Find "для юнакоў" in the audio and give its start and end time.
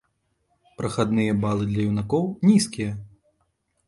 1.73-2.23